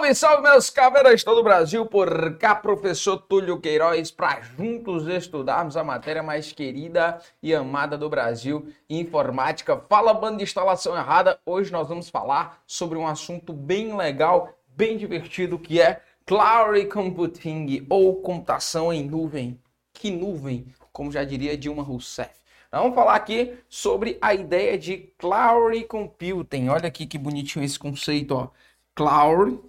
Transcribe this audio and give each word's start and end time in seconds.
Salve, 0.00 0.14
salve, 0.14 0.42
meus 0.42 0.70
caveiras 0.70 1.22
todo 1.22 1.40
o 1.40 1.42
Brasil. 1.42 1.84
Por 1.84 2.38
cá, 2.38 2.54
professor 2.54 3.18
Túlio 3.18 3.60
Queiroz, 3.60 4.10
para 4.10 4.40
juntos 4.40 5.06
estudarmos 5.06 5.76
a 5.76 5.84
matéria 5.84 6.22
mais 6.22 6.52
querida 6.52 7.20
e 7.42 7.54
amada 7.54 7.98
do 7.98 8.08
Brasil, 8.08 8.66
informática. 8.88 9.76
Fala, 9.90 10.14
banda 10.14 10.38
de 10.38 10.44
instalação 10.44 10.96
errada. 10.96 11.38
Hoje 11.44 11.70
nós 11.70 11.86
vamos 11.86 12.08
falar 12.08 12.62
sobre 12.66 12.96
um 12.96 13.06
assunto 13.06 13.52
bem 13.52 13.94
legal, 13.94 14.54
bem 14.68 14.96
divertido, 14.96 15.58
que 15.58 15.78
é 15.82 16.00
Cloud 16.24 16.82
Computing 16.86 17.86
ou 17.90 18.22
computação 18.22 18.90
em 18.90 19.04
nuvem. 19.04 19.60
Que 19.92 20.10
nuvem, 20.10 20.72
como 20.94 21.12
já 21.12 21.24
diria 21.24 21.58
Dilma 21.58 21.82
Rousseff. 21.82 22.30
Vamos 22.72 22.94
falar 22.94 23.16
aqui 23.16 23.54
sobre 23.68 24.16
a 24.22 24.32
ideia 24.32 24.78
de 24.78 25.12
Cloud 25.18 25.84
Computing. 25.84 26.68
Olha 26.70 26.88
aqui 26.88 27.06
que 27.06 27.18
bonitinho 27.18 27.66
esse 27.66 27.78
conceito, 27.78 28.34
ó. 28.34 28.48
Cloud, 28.94 29.60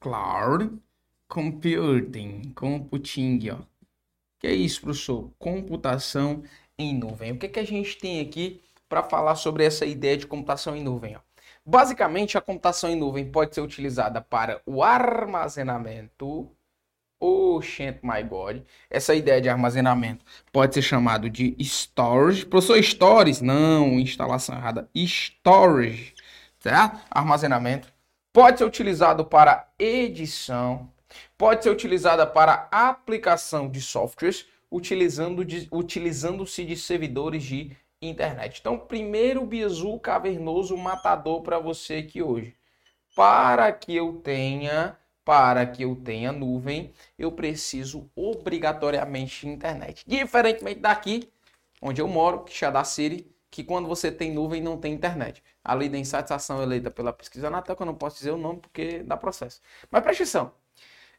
Cloud 0.00 0.80
Computing, 1.28 2.54
computing, 2.54 3.50
ó. 3.50 3.58
Que 4.40 4.46
é 4.46 4.52
isso, 4.54 4.80
professor? 4.80 5.30
Computação 5.38 6.42
em 6.78 6.94
nuvem. 6.94 7.32
O 7.32 7.38
que, 7.38 7.48
que 7.48 7.60
a 7.60 7.66
gente 7.66 7.98
tem 7.98 8.20
aqui 8.20 8.62
para 8.88 9.02
falar 9.02 9.34
sobre 9.34 9.64
essa 9.64 9.84
ideia 9.84 10.16
de 10.16 10.26
computação 10.26 10.74
em 10.74 10.82
nuvem? 10.82 11.16
Ó? 11.16 11.20
Basicamente, 11.66 12.38
a 12.38 12.40
computação 12.40 12.88
em 12.88 12.96
nuvem 12.96 13.30
pode 13.30 13.54
ser 13.54 13.60
utilizada 13.60 14.22
para 14.22 14.62
o 14.64 14.82
armazenamento. 14.82 16.50
Oxente, 17.20 18.00
my 18.02 18.22
God. 18.22 18.62
Essa 18.88 19.14
ideia 19.14 19.40
de 19.40 19.50
armazenamento 19.50 20.24
pode 20.50 20.72
ser 20.72 20.82
chamado 20.82 21.28
de 21.28 21.54
storage. 21.58 22.46
Professor, 22.46 22.82
stories? 22.82 23.42
Não, 23.42 24.00
instalação 24.00 24.56
errada. 24.56 24.88
Storage, 24.94 26.14
certo? 26.58 27.00
Armazenamento 27.10 27.92
pode 28.38 28.58
ser 28.58 28.64
utilizado 28.64 29.24
para 29.24 29.68
edição, 29.76 30.88
pode 31.36 31.64
ser 31.64 31.70
utilizada 31.70 32.24
para 32.24 32.68
aplicação 32.70 33.68
de 33.68 33.80
softwares, 33.80 34.46
utilizando 34.70 35.44
de, 35.44 35.66
utilizando-se 35.72 36.64
de 36.64 36.76
servidores 36.76 37.42
de 37.42 37.76
internet. 38.00 38.58
Então, 38.60 38.78
primeiro 38.78 39.44
bizu 39.44 39.98
cavernoso 39.98 40.76
matador 40.76 41.42
para 41.42 41.58
você 41.58 41.94
aqui 41.94 42.22
hoje. 42.22 42.54
Para 43.16 43.72
que 43.72 43.96
eu 43.96 44.20
tenha, 44.22 44.96
para 45.24 45.66
que 45.66 45.82
eu 45.82 45.96
tenha 45.96 46.30
nuvem, 46.30 46.92
eu 47.18 47.32
preciso 47.32 48.08
obrigatoriamente 48.14 49.40
de 49.40 49.52
internet. 49.52 50.04
Diferentemente 50.06 50.78
daqui, 50.78 51.28
onde 51.82 52.00
eu 52.00 52.06
moro, 52.06 52.44
que 52.44 52.52
City, 52.84 53.26
que 53.50 53.64
quando 53.64 53.88
você 53.88 54.12
tem 54.12 54.32
nuvem 54.32 54.62
não 54.62 54.76
tem 54.76 54.94
internet. 54.94 55.42
A 55.68 55.74
lei 55.74 55.90
da 55.90 55.98
insatisfação 55.98 56.62
eleita 56.62 56.90
pela 56.90 57.12
pesquisa 57.12 57.50
Natal, 57.50 57.76
que 57.76 57.82
eu 57.82 57.86
não 57.86 57.94
posso 57.94 58.16
dizer 58.16 58.30
o 58.30 58.38
nome 58.38 58.58
porque 58.58 59.02
dá 59.02 59.18
processo. 59.18 59.60
Mas 59.90 60.02
preste 60.02 60.22
atenção. 60.22 60.50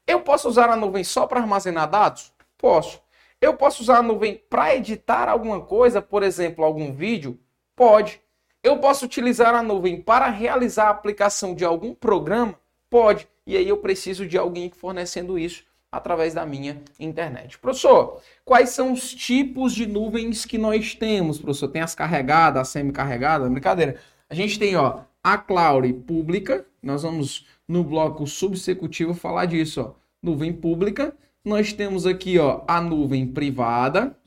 Eu 0.08 0.22
posso 0.22 0.50
usar 0.50 0.72
a 0.72 0.76
nuvem 0.76 1.04
só 1.04 1.28
para 1.28 1.40
armazenar 1.40 1.88
dados? 1.88 2.34
Posso. 2.58 3.00
Eu 3.40 3.54
posso 3.56 3.84
usar 3.84 4.00
a 4.00 4.02
nuvem 4.02 4.44
para 4.50 4.76
editar 4.76 5.30
alguma 5.30 5.62
coisa, 5.62 6.02
por 6.02 6.24
exemplo, 6.24 6.66
algum 6.66 6.92
vídeo? 6.92 7.40
Pode. 7.76 8.20
Eu 8.64 8.80
posso 8.80 9.06
utilizar 9.06 9.54
a 9.54 9.62
nuvem 9.62 10.02
para 10.02 10.28
realizar 10.30 10.88
a 10.88 10.90
aplicação 10.90 11.54
de 11.54 11.64
algum 11.64 11.94
programa? 11.94 12.56
Pode. 12.90 13.28
E 13.46 13.56
aí 13.56 13.70
eu 13.70 13.78
preciso 13.78 14.26
de 14.26 14.36
alguém 14.36 14.72
fornecendo 14.72 15.38
isso 15.38 15.64
através 15.92 16.34
da 16.34 16.44
minha 16.44 16.82
internet. 17.00 17.60
Professor, 17.60 18.20
quais 18.44 18.70
são 18.70 18.94
os 18.94 19.14
tipos 19.14 19.76
de 19.76 19.86
nuvens 19.86 20.44
que 20.44 20.58
nós 20.58 20.96
temos, 20.96 21.38
professor? 21.38 21.68
Tem 21.68 21.84
as 21.84 21.94
carregadas, 21.94 22.64
as 22.64 22.70
semi-carregadas? 22.70 23.48
Brincadeira. 23.48 24.00
A 24.30 24.36
gente 24.36 24.60
tem, 24.60 24.76
ó, 24.76 25.04
a 25.24 25.38
cloud 25.38 25.92
pública. 25.94 26.66
Nós 26.82 27.04
vamos 27.04 27.48
no 27.68 27.84
bloco 27.84 28.26
subsecutivo 28.28 29.14
falar 29.14 29.46
disso, 29.46 29.82
ó. 29.82 29.96
Nuvem 30.22 30.54
pública. 30.54 31.16
Nós 31.44 31.74
temos 31.74 32.06
aqui, 32.06 32.38
ó, 32.38 32.64
a 32.68 32.82
nuvem 32.82 33.26
privada 33.26 34.18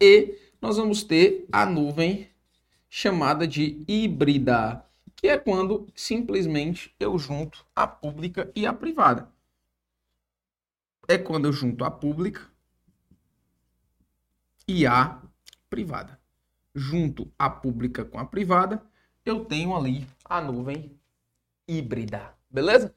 e 0.00 0.36
nós 0.60 0.76
vamos 0.76 1.02
ter 1.02 1.46
a 1.52 1.64
nuvem 1.64 2.28
chamada 2.88 3.46
de 3.46 3.84
híbrida, 3.86 4.84
que 5.14 5.28
é 5.28 5.38
quando 5.38 5.86
simplesmente 5.94 6.94
eu 6.98 7.18
junto 7.18 7.64
a 7.74 7.86
pública 7.86 8.50
e 8.54 8.66
a 8.66 8.72
privada 8.72 9.28
é 11.08 11.16
quando 11.16 11.46
eu 11.46 11.52
junto 11.52 11.84
a 11.84 11.90
pública 11.90 12.42
e 14.66 14.86
a 14.86 15.20
privada. 15.70 16.18
Junto 16.74 17.32
a 17.38 17.48
pública 17.48 18.04
com 18.04 18.18
a 18.18 18.24
privada, 18.24 18.84
eu 19.26 19.44
tenho 19.44 19.76
ali 19.76 20.06
a 20.24 20.40
nuvem 20.40 20.96
híbrida. 21.66 22.32
Beleza? 22.48 22.94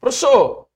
Professor, 0.00 0.66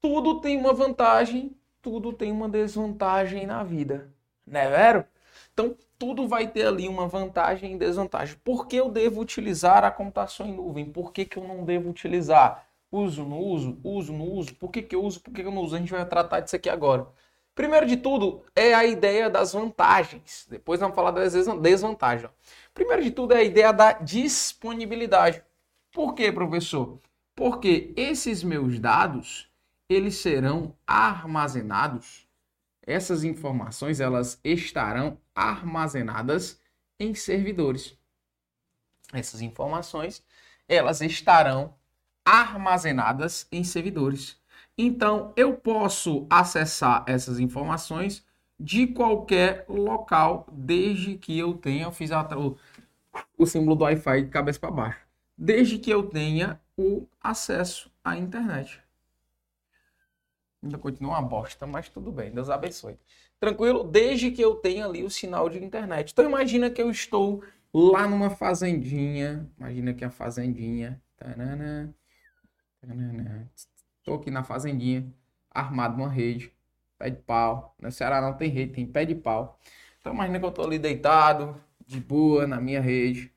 tudo 0.00 0.40
tem 0.40 0.58
uma 0.58 0.72
vantagem, 0.74 1.56
tudo 1.80 2.12
tem 2.12 2.32
uma 2.32 2.48
desvantagem 2.48 3.46
na 3.46 3.62
vida. 3.62 4.12
Não 4.44 4.60
é 4.60 4.68
vero? 4.68 5.04
Então, 5.52 5.76
tudo 5.96 6.26
vai 6.26 6.48
ter 6.48 6.66
ali 6.66 6.88
uma 6.88 7.06
vantagem 7.06 7.74
e 7.74 7.78
desvantagem. 7.78 8.36
Por 8.44 8.66
que 8.66 8.76
eu 8.76 8.90
devo 8.90 9.20
utilizar 9.20 9.84
a 9.84 9.90
computação 9.90 10.46
em 10.46 10.54
nuvem? 10.54 10.86
Por 10.86 11.12
que, 11.12 11.24
que 11.24 11.36
eu 11.36 11.46
não 11.46 11.64
devo 11.64 11.88
utilizar? 11.88 12.66
Uso, 12.90 13.24
não 13.24 13.38
uso? 13.38 13.78
Uso, 13.84 14.12
não 14.12 14.26
uso? 14.26 14.54
Por 14.56 14.70
que, 14.70 14.82
que 14.82 14.94
eu 14.94 15.04
uso? 15.04 15.20
Por 15.20 15.32
que, 15.32 15.42
que 15.42 15.48
eu 15.48 15.52
não 15.52 15.62
uso? 15.62 15.76
A 15.76 15.78
gente 15.78 15.92
vai 15.92 16.04
tratar 16.06 16.40
disso 16.40 16.56
aqui 16.56 16.68
agora. 16.68 17.06
Primeiro 17.58 17.86
de 17.86 17.96
tudo 17.96 18.44
é 18.54 18.72
a 18.72 18.86
ideia 18.86 19.28
das 19.28 19.52
vantagens. 19.52 20.46
Depois 20.48 20.78
vamos 20.78 20.94
falar 20.94 21.10
das 21.10 21.32
desvantagens. 21.60 22.30
Primeiro 22.72 23.02
de 23.02 23.10
tudo 23.10 23.34
é 23.34 23.38
a 23.38 23.42
ideia 23.42 23.72
da 23.72 23.94
disponibilidade. 23.94 25.42
Por 25.90 26.14
quê, 26.14 26.30
professor? 26.30 27.00
Porque 27.34 27.92
esses 27.96 28.44
meus 28.44 28.78
dados, 28.78 29.50
eles 29.88 30.14
serão 30.18 30.72
armazenados. 30.86 32.28
Essas 32.86 33.24
informações, 33.24 33.98
elas 33.98 34.38
estarão 34.44 35.18
armazenadas 35.34 36.60
em 36.96 37.12
servidores. 37.12 37.98
Essas 39.12 39.40
informações, 39.42 40.22
elas 40.68 41.00
estarão 41.00 41.74
armazenadas 42.24 43.48
em 43.50 43.64
servidores. 43.64 44.37
Então, 44.80 45.32
eu 45.36 45.56
posso 45.56 46.24
acessar 46.30 47.02
essas 47.08 47.40
informações 47.40 48.24
de 48.58 48.86
qualquer 48.86 49.64
local, 49.68 50.46
desde 50.52 51.16
que 51.16 51.36
eu 51.36 51.54
tenha, 51.54 51.84
eu 51.84 51.92
fiz 51.92 52.10
o, 52.12 52.56
o 53.36 53.44
símbolo 53.44 53.74
do 53.74 53.82
Wi-Fi 53.82 54.22
de 54.22 54.30
cabeça 54.30 54.60
para 54.60 54.70
baixo, 54.70 55.00
desde 55.36 55.78
que 55.78 55.90
eu 55.90 56.04
tenha 56.08 56.60
o 56.76 57.06
acesso 57.20 57.90
à 58.04 58.16
internet. 58.16 58.80
Ainda 60.62 60.78
continua 60.78 61.18
uma 61.18 61.22
bosta, 61.22 61.66
mas 61.66 61.88
tudo 61.88 62.12
bem, 62.12 62.30
Deus 62.30 62.48
abençoe. 62.48 62.98
Tranquilo? 63.40 63.82
Desde 63.82 64.30
que 64.30 64.42
eu 64.42 64.56
tenha 64.56 64.86
ali 64.86 65.04
o 65.04 65.10
sinal 65.10 65.48
de 65.48 65.62
internet. 65.62 66.10
Então 66.12 66.24
imagina 66.24 66.70
que 66.70 66.82
eu 66.82 66.90
estou 66.90 67.42
lá 67.72 68.08
numa 68.08 68.30
fazendinha, 68.30 69.48
imagina 69.58 69.94
que 69.94 70.04
a 70.04 70.10
fazendinha, 70.10 71.00
tarana, 71.16 71.94
Estou 74.08 74.20
aqui 74.20 74.30
na 74.30 74.42
fazendinha, 74.42 75.06
armado 75.50 75.98
numa 75.98 76.08
rede, 76.08 76.50
pé 76.96 77.10
de 77.10 77.18
pau. 77.18 77.76
No 77.78 77.92
Ceará 77.92 78.22
não 78.22 78.32
tem 78.32 78.48
rede, 78.48 78.72
tem 78.72 78.86
pé 78.86 79.04
de 79.04 79.14
pau. 79.14 79.60
Então 80.00 80.14
imagina 80.14 80.38
que 80.38 80.46
eu 80.46 80.48
estou 80.48 80.64
ali 80.64 80.78
deitado, 80.78 81.60
de 81.86 82.00
boa, 82.00 82.46
na 82.46 82.58
minha 82.58 82.80
rede. 82.80 83.30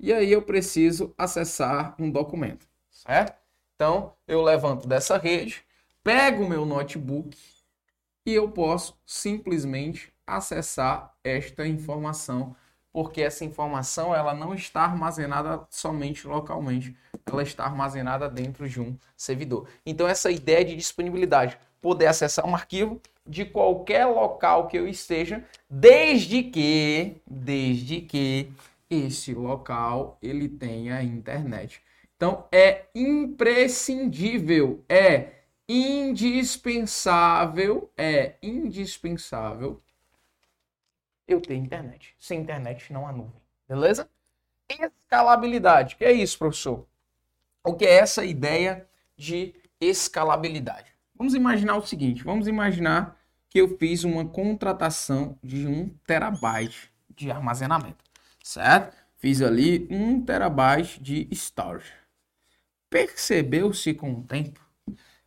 E 0.00 0.12
aí 0.12 0.32
eu 0.32 0.42
preciso 0.42 1.14
acessar 1.16 1.94
um 2.00 2.10
documento, 2.10 2.66
certo? 2.90 3.40
Então 3.76 4.12
eu 4.26 4.42
levanto 4.42 4.88
dessa 4.88 5.18
rede, 5.18 5.64
pego 6.02 6.42
o 6.42 6.48
meu 6.48 6.66
notebook 6.66 7.38
e 8.26 8.34
eu 8.34 8.50
posso 8.50 9.00
simplesmente 9.06 10.12
acessar 10.26 11.14
esta 11.22 11.64
informação 11.64 12.56
porque 12.96 13.20
essa 13.20 13.44
informação 13.44 14.14
ela 14.14 14.32
não 14.32 14.54
está 14.54 14.80
armazenada 14.80 15.66
somente 15.68 16.26
localmente, 16.26 16.96
ela 17.26 17.42
está 17.42 17.66
armazenada 17.66 18.26
dentro 18.26 18.66
de 18.66 18.80
um 18.80 18.96
servidor. 19.14 19.68
Então 19.84 20.08
essa 20.08 20.30
ideia 20.30 20.64
de 20.64 20.74
disponibilidade, 20.74 21.58
poder 21.78 22.06
acessar 22.06 22.46
um 22.46 22.54
arquivo 22.54 22.98
de 23.26 23.44
qualquer 23.44 24.06
local 24.06 24.66
que 24.66 24.78
eu 24.78 24.88
esteja, 24.88 25.44
desde 25.68 26.44
que, 26.44 27.16
desde 27.26 28.00
que 28.00 28.50
esse 28.88 29.34
local 29.34 30.16
ele 30.22 30.48
tenha 30.48 31.02
internet. 31.02 31.82
Então 32.16 32.46
é 32.50 32.86
imprescindível, 32.94 34.82
é 34.88 35.32
indispensável, 35.68 37.90
é 37.94 38.36
indispensável 38.42 39.82
eu 41.26 41.40
tenho 41.40 41.64
internet. 41.64 42.14
Sem 42.18 42.40
internet 42.40 42.92
não 42.92 43.06
há 43.06 43.12
nuvem. 43.12 43.40
Beleza? 43.68 44.08
Escalabilidade. 44.68 45.96
Que 45.96 46.04
é 46.04 46.12
isso, 46.12 46.38
professor? 46.38 46.86
O 47.64 47.74
que 47.74 47.84
é 47.84 47.98
essa 47.98 48.24
ideia 48.24 48.88
de 49.16 49.54
escalabilidade? 49.80 50.92
Vamos 51.14 51.34
imaginar 51.34 51.76
o 51.76 51.86
seguinte: 51.86 52.22
vamos 52.22 52.46
imaginar 52.46 53.18
que 53.48 53.60
eu 53.60 53.76
fiz 53.78 54.04
uma 54.04 54.24
contratação 54.24 55.38
de 55.42 55.66
um 55.66 55.88
terabyte 56.06 56.92
de 57.10 57.30
armazenamento, 57.30 58.04
certo? 58.42 58.96
Fiz 59.16 59.40
ali 59.40 59.88
um 59.90 60.20
terabyte 60.20 61.02
de 61.02 61.26
storage. 61.32 61.92
percebeu-se 62.90 63.94
com 63.94 64.12
o 64.12 64.22
tempo 64.22 64.60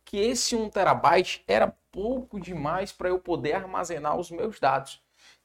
que 0.04 0.16
esse 0.16 0.56
1 0.56 0.70
terabyte 0.70 1.44
era 1.46 1.68
pouco 1.92 2.40
demais 2.40 2.90
para 2.92 3.08
eu 3.08 3.18
poder 3.18 3.52
armazenar 3.52 4.16
os 4.16 4.30
meus 4.30 4.58
dados. 4.58 5.00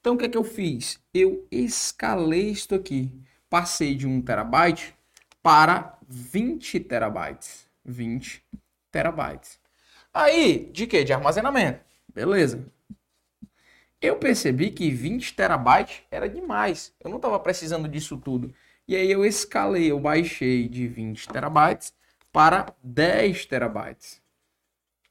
Então 0.06 0.14
o 0.14 0.18
que 0.20 0.26
é 0.26 0.30
que 0.30 0.38
eu 0.38 0.44
fiz? 0.44 1.00
Eu 1.12 1.48
escalei 1.50 2.52
isto 2.52 2.76
aqui. 2.76 3.12
Passei 3.50 3.96
de 3.96 4.06
1 4.06 4.22
terabyte 4.22 4.94
para 5.42 5.98
20 6.08 6.80
terabytes. 6.82 7.68
20 7.84 8.46
terabytes. 8.92 9.60
Aí, 10.14 10.70
de 10.72 10.86
que? 10.86 11.04
De 11.04 11.12
armazenamento. 11.12 11.80
Beleza. 12.14 12.72
Eu 14.00 14.18
percebi 14.18 14.70
que 14.70 14.92
20 14.92 15.34
terabytes 15.34 16.04
era 16.12 16.30
demais. 16.30 16.94
Eu 17.04 17.10
não 17.10 17.18
estava 17.18 17.40
precisando 17.40 17.90
disso 17.90 18.16
tudo. 18.16 18.54
E 18.88 18.96
aí 18.96 19.10
eu 19.10 19.26
escalei, 19.26 19.90
eu 19.90 20.00
baixei 20.00 20.70
de 20.70 20.88
20 20.88 21.30
terabytes 21.30 21.92
para 22.32 22.76
10 22.84 23.48
terabytes. 23.48 24.22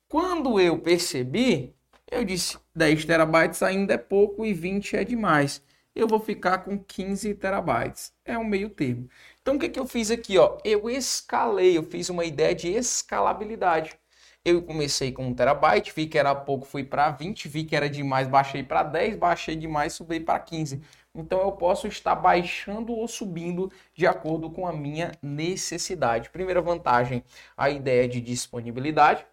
Quando 0.06 0.60
eu 0.60 0.78
percebi, 0.78 1.74
eu 2.10 2.24
disse 2.24 2.58
10 2.74 3.04
terabytes 3.04 3.62
ainda 3.62 3.94
é 3.94 3.98
pouco 3.98 4.44
e 4.44 4.52
20 4.52 4.96
é 4.96 5.04
demais. 5.04 5.62
Eu 5.94 6.08
vou 6.08 6.18
ficar 6.18 6.58
com 6.58 6.78
15 6.78 7.34
terabytes. 7.34 8.12
É 8.24 8.36
um 8.36 8.44
meio 8.44 8.68
termo. 8.70 9.08
Então 9.40 9.56
o 9.56 9.58
que, 9.58 9.68
que 9.68 9.78
eu 9.78 9.86
fiz 9.86 10.10
aqui? 10.10 10.38
Ó? 10.38 10.58
Eu 10.64 10.90
escalei, 10.90 11.76
eu 11.76 11.82
fiz 11.84 12.08
uma 12.10 12.24
ideia 12.24 12.54
de 12.54 12.68
escalabilidade. 12.68 13.98
Eu 14.44 14.62
comecei 14.62 15.10
com 15.12 15.26
1 15.28 15.34
terabyte, 15.34 15.92
vi 15.94 16.06
que 16.06 16.18
era 16.18 16.34
pouco, 16.34 16.66
fui 16.66 16.84
para 16.84 17.10
20, 17.10 17.48
vi 17.48 17.64
que 17.64 17.74
era 17.74 17.88
demais, 17.88 18.28
baixei 18.28 18.62
para 18.62 18.82
10, 18.82 19.16
baixei 19.16 19.56
demais, 19.56 19.94
subi 19.94 20.20
para 20.20 20.38
15. 20.38 20.82
Então 21.14 21.40
eu 21.40 21.52
posso 21.52 21.86
estar 21.86 22.14
baixando 22.16 22.92
ou 22.92 23.08
subindo 23.08 23.70
de 23.94 24.06
acordo 24.06 24.50
com 24.50 24.66
a 24.66 24.72
minha 24.72 25.12
necessidade. 25.22 26.28
Primeira 26.30 26.60
vantagem, 26.60 27.24
a 27.56 27.70
ideia 27.70 28.08
de 28.08 28.20
disponibilidade. 28.20 29.24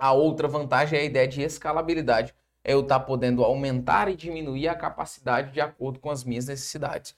A 0.00 0.12
outra 0.12 0.48
vantagem 0.48 0.98
é 0.98 1.02
a 1.02 1.04
ideia 1.04 1.28
de 1.28 1.42
escalabilidade. 1.42 2.34
É 2.64 2.72
eu 2.72 2.80
estar 2.80 3.00
podendo 3.00 3.44
aumentar 3.44 4.08
e 4.08 4.16
diminuir 4.16 4.68
a 4.68 4.74
capacidade 4.74 5.52
de 5.52 5.60
acordo 5.60 5.98
com 5.98 6.10
as 6.10 6.24
minhas 6.24 6.46
necessidades. 6.46 7.14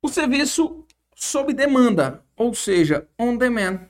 O 0.00 0.08
serviço 0.08 0.86
sob 1.14 1.52
demanda, 1.52 2.24
ou 2.36 2.54
seja, 2.54 3.06
on 3.18 3.36
demand. 3.36 3.80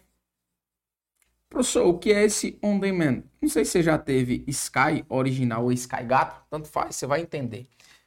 Professor, 1.49 1.87
o 1.87 1.99
que 1.99 2.13
é 2.13 2.25
esse 2.25 2.59
on 2.63 2.79
demand? 2.79 3.23
Não 3.41 3.49
sei 3.49 3.65
se 3.65 3.73
você 3.73 3.83
já 3.83 3.99
teve 3.99 4.45
Sky 4.47 5.05
original 5.09 5.65
ou 5.65 5.73
Sky 5.73 6.03
Gato, 6.03 6.43
tanto 6.49 6.69
faz, 6.69 6.97
você 6.97 7.07
vai 7.07 7.21
entender. 7.21 7.67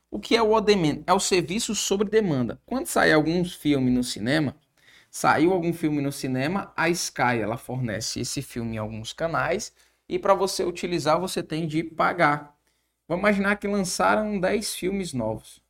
O 0.10 0.20
que 0.20 0.36
é 0.36 0.42
o 0.42 0.54
on 0.54 0.62
demand? 0.62 1.04
É 1.08 1.14
o 1.14 1.20
serviço 1.20 1.74
sobre 1.76 2.10
demanda. 2.10 2.60
Quando 2.66 2.88
sai 2.88 3.12
alguns 3.12 3.54
filmes 3.54 3.94
no 3.94 4.04
cinema, 4.04 4.56
saiu 5.14 5.54
algum 5.54 5.72
filme 5.72 6.02
no 6.02 6.12
cinema, 6.12 6.74
a 6.76 6.90
Sky 6.90 7.40
ela 7.40 7.56
fornece 7.56 8.20
esse 8.20 8.42
filme 8.42 8.76
em 8.76 8.80
alguns 8.80 9.14
canais 9.14 9.72
e 10.10 10.18
para 10.18 10.34
você 10.34 10.64
utilizar 10.64 11.20
você 11.20 11.44
tem 11.44 11.68
de 11.68 11.84
pagar. 11.84 12.58
Vamos 13.08 13.22
imaginar 13.22 13.58
que 13.58 13.68
lançaram 13.68 14.40
10 14.40 14.74
filmes 14.74 15.14
novos. 15.14 15.62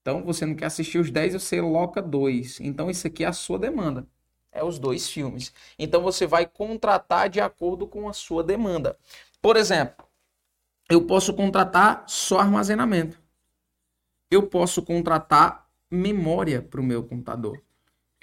Então 0.00 0.24
você 0.24 0.46
não 0.46 0.54
quer 0.54 0.66
assistir 0.66 0.98
os 0.98 1.10
10, 1.10 1.34
você 1.34 1.60
loca 1.60 2.00
dois. 2.00 2.58
Então 2.60 2.88
isso 2.88 3.06
aqui 3.06 3.24
é 3.24 3.26
a 3.26 3.32
sua 3.32 3.58
demanda 3.58 4.08
é 4.56 4.64
os 4.64 4.78
dois 4.78 5.08
filmes. 5.08 5.52
Então 5.78 6.02
você 6.02 6.26
vai 6.26 6.46
contratar 6.46 7.28
de 7.28 7.40
acordo 7.40 7.86
com 7.86 8.08
a 8.08 8.12
sua 8.14 8.42
demanda. 8.42 8.98
Por 9.42 9.54
exemplo, 9.54 10.06
eu 10.88 11.04
posso 11.04 11.34
contratar 11.34 12.04
só 12.08 12.38
armazenamento. 12.38 13.20
Eu 14.30 14.46
posso 14.48 14.82
contratar 14.82 15.68
memória 15.90 16.62
para 16.62 16.80
o 16.80 16.84
meu 16.84 17.04
computador. 17.04 17.62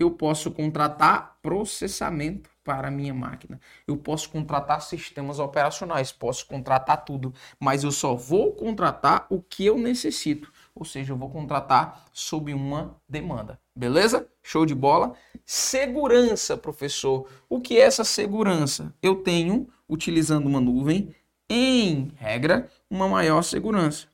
Eu 0.03 0.11
posso 0.11 0.51
contratar 0.51 1.37
processamento 1.41 2.49
para 2.61 2.91
minha 2.91 3.13
máquina. 3.13 3.57
Eu 3.87 3.95
posso 3.95 4.29
contratar 4.29 4.81
sistemas 4.81 5.39
operacionais, 5.39 6.11
posso 6.11 6.45
contratar 6.45 7.05
tudo, 7.05 7.33
mas 7.57 7.85
eu 7.85 7.91
só 7.91 8.13
vou 8.13 8.51
contratar 8.51 9.25
o 9.29 9.41
que 9.41 9.65
eu 9.65 9.77
necessito. 9.77 10.51
Ou 10.75 10.83
seja, 10.83 11.13
eu 11.13 11.17
vou 11.17 11.29
contratar 11.29 12.03
sob 12.11 12.53
uma 12.53 12.97
demanda. 13.07 13.57
Beleza? 13.73 14.27
Show 14.41 14.65
de 14.65 14.75
bola. 14.75 15.13
Segurança, 15.45 16.57
professor. 16.57 17.25
O 17.47 17.61
que 17.61 17.77
é 17.77 17.83
essa 17.83 18.03
segurança? 18.03 18.93
Eu 19.01 19.15
tenho, 19.15 19.69
utilizando 19.87 20.47
uma 20.47 20.59
nuvem, 20.59 21.15
em 21.49 22.11
regra, 22.17 22.69
uma 22.89 23.07
maior 23.07 23.41
segurança. 23.41 24.07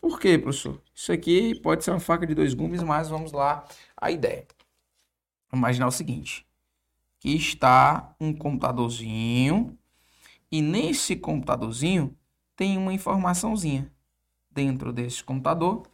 Por 0.00 0.18
quê, 0.18 0.36
professor? 0.36 0.82
Isso 0.92 1.12
aqui 1.12 1.54
pode 1.60 1.84
ser 1.84 1.92
uma 1.92 2.00
faca 2.00 2.26
de 2.26 2.34
dois 2.34 2.54
gumes, 2.54 2.82
mas 2.82 3.08
vamos 3.08 3.30
lá 3.30 3.64
a 3.96 4.10
ideia. 4.10 4.46
Imaginar 5.54 5.86
o 5.86 5.92
seguinte. 5.92 6.46
Aqui 7.18 7.36
está 7.36 8.14
um 8.20 8.34
computadorzinho 8.34 9.78
e 10.50 10.60
nesse 10.60 11.16
computadorzinho 11.16 12.16
tem 12.54 12.76
uma 12.76 12.92
informaçãozinha. 12.92 13.90
Dentro 14.50 14.92
desse 14.92 15.24
computador 15.24 15.86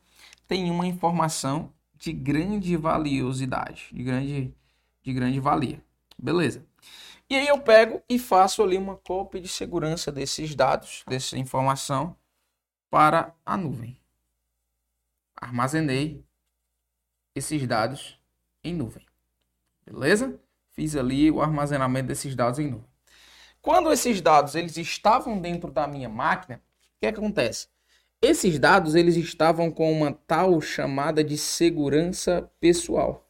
tem 0.47 0.71
uma 0.71 0.87
informação 0.87 1.73
de 1.97 2.13
grande 2.13 2.77
valiosidade, 2.77 3.89
de 3.93 4.03
grande, 4.03 4.55
de 5.03 5.13
grande 5.13 5.39
valia. 5.39 5.85
Beleza. 6.19 6.67
E 7.29 7.37
aí 7.37 7.47
eu 7.47 7.61
pego 7.61 8.03
e 8.09 8.19
faço 8.19 8.63
ali 8.63 8.77
uma 8.77 8.97
cópia 8.97 9.41
de 9.41 9.47
segurança 9.49 10.11
desses 10.11 10.55
dados, 10.55 11.05
dessa 11.07 11.39
informação, 11.39 12.17
para 12.91 13.33
a 13.47 13.57
nuvem. 13.57 13.97
Armazenei 15.37 16.25
esses 17.35 17.65
dados 17.67 18.19
em 18.65 18.75
nuvem. 18.75 19.10
Beleza? 19.91 20.39
Fiz 20.71 20.95
ali 20.95 21.33
o 21.33 21.43
armazenamento 21.43 22.07
desses 22.07 22.37
dados 22.37 22.61
em 22.61 22.71
nuvem. 22.71 22.87
Quando 23.61 23.93
esses 23.93 24.21
dados 24.21 24.55
eles 24.55 24.77
estavam 24.77 25.41
dentro 25.41 25.69
da 25.69 25.89
minha 25.89 26.09
máquina, 26.09 26.63
o 26.97 27.01
que 27.01 27.07
acontece? 27.07 27.67
Esses 28.23 28.57
dados 28.59 28.95
eles 28.95 29.17
estavam 29.17 29.69
com 29.69 29.93
uma 29.93 30.13
tal 30.13 30.61
chamada 30.61 31.25
de 31.25 31.37
segurança 31.37 32.49
pessoal. 32.61 33.29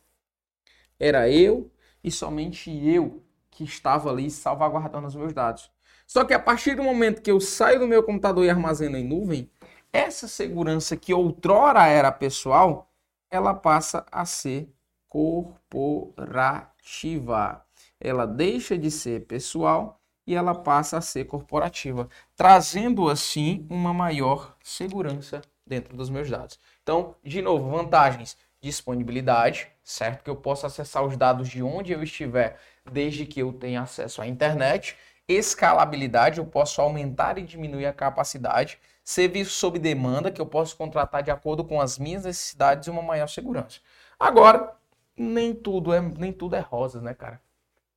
Era 0.99 1.31
eu 1.31 1.73
e 2.05 2.11
somente 2.11 2.71
eu 2.87 3.25
que 3.51 3.65
estava 3.65 4.11
ali 4.11 4.31
salvaguardando 4.31 5.07
os 5.07 5.17
meus 5.17 5.33
dados. 5.33 5.71
Só 6.07 6.25
que 6.25 6.35
a 6.35 6.39
partir 6.39 6.75
do 6.75 6.83
momento 6.83 7.23
que 7.23 7.31
eu 7.31 7.41
saio 7.41 7.81
do 7.81 7.89
meu 7.89 8.03
computador 8.03 8.45
e 8.45 8.51
armazeno 8.51 8.99
em 8.99 9.05
nuvem, 9.05 9.51
essa 9.91 10.29
segurança 10.29 10.95
que 10.95 11.15
outrora 11.15 11.87
era 11.87 12.13
pessoal, 12.13 12.93
ela 13.31 13.55
passa 13.55 14.05
a 14.13 14.27
ser 14.27 14.69
corporativa. 15.11 17.63
Ela 18.01 18.27
deixa 18.27 18.79
de 18.79 18.91
ser 18.91 19.27
pessoal 19.27 20.01
e 20.27 20.35
ela 20.35 20.55
passa 20.55 20.97
a 20.97 21.03
ser 21.03 21.25
corporativa, 21.25 22.09
trazendo 22.37 23.11
assim 23.11 23.67
uma 23.69 23.93
maior 23.93 24.57
segurança 24.63 25.43
dentro 25.67 25.97
dos 25.97 26.09
meus 26.09 26.31
dados. 26.31 26.59
Então, 26.83 27.17
de 27.23 27.43
novo, 27.43 27.69
vantagens: 27.69 28.39
disponibilidade, 28.61 29.69
certo? 29.83 30.23
Que 30.23 30.31
eu 30.31 30.37
posso 30.37 30.65
acessar 30.65 31.05
os 31.05 31.17
dados 31.17 31.49
de 31.49 31.63
onde 31.63 31.93
eu 31.93 32.03
estiver, 32.03 32.59
desde 32.91 33.27
que 33.27 33.41
eu 33.41 33.53
tenha 33.53 33.83
acesso 33.83 34.23
à 34.23 34.27
internet. 34.27 34.97
Escalabilidade, 35.29 36.39
eu 36.39 36.47
posso 36.47 36.81
aumentar 36.81 37.39
e 37.39 37.43
diminuir 37.43 37.87
a 37.87 37.93
capacidade. 37.93 38.79
Serviço 39.05 39.53
sob 39.53 39.79
demanda, 39.79 40.31
que 40.31 40.41
eu 40.41 40.47
posso 40.47 40.77
contratar 40.77 41.23
de 41.23 41.31
acordo 41.31 41.65
com 41.65 41.81
as 41.81 41.99
minhas 41.99 42.25
necessidades 42.25 42.87
e 42.87 42.91
uma 42.91 43.03
maior 43.03 43.29
segurança. 43.29 43.81
Agora, 44.19 44.80
nem 45.23 45.55
tudo 45.55 45.93
é, 45.93 46.01
nem 46.01 46.33
tudo 46.33 46.57
é 46.57 46.61
rosa, 46.61 47.01
né, 47.01 47.15
cara? 47.15 47.41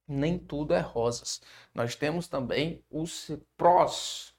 nem 0.07 0.37
tudo 0.37 0.73
é 0.73 0.79
rosas. 0.79 1.41
Nós 1.73 1.95
temos 1.95 2.27
também 2.27 2.83
os 2.89 3.31
prós, 3.57 4.33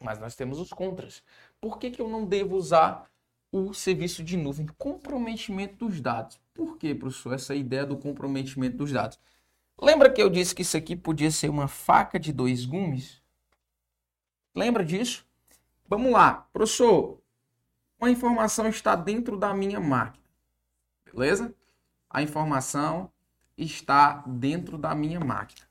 mas 0.00 0.18
nós 0.18 0.34
temos 0.34 0.58
os 0.58 0.70
contras. 0.70 1.22
Por 1.60 1.78
que, 1.78 1.90
que 1.90 2.00
eu 2.00 2.08
não 2.08 2.24
devo 2.24 2.56
usar 2.56 3.10
o 3.52 3.72
serviço 3.72 4.22
de 4.22 4.36
nuvem? 4.36 4.66
Comprometimento 4.78 5.86
dos 5.86 6.00
dados. 6.00 6.40
Por 6.54 6.76
que, 6.76 6.94
professor, 6.94 7.34
essa 7.34 7.54
ideia 7.54 7.86
do 7.86 7.96
comprometimento 7.96 8.76
dos 8.76 8.92
dados? 8.92 9.18
Lembra 9.80 10.10
que 10.10 10.22
eu 10.22 10.28
disse 10.28 10.54
que 10.54 10.62
isso 10.62 10.76
aqui 10.76 10.94
podia 10.94 11.30
ser 11.30 11.48
uma 11.48 11.68
faca 11.68 12.18
de 12.18 12.32
dois 12.32 12.64
gumes? 12.66 13.22
Lembra 14.54 14.84
disso? 14.84 15.24
Vamos 15.88 16.12
lá, 16.12 16.48
professor. 16.52 17.18
Uma 17.98 18.10
informação 18.10 18.66
está 18.68 18.94
dentro 18.94 19.38
da 19.38 19.54
minha 19.54 19.80
máquina. 19.80 20.24
Beleza? 21.04 21.54
A 22.10 22.20
informação 22.22 23.10
está 23.56 24.22
dentro 24.26 24.76
da 24.76 24.94
minha 24.94 25.20
máquina. 25.20 25.66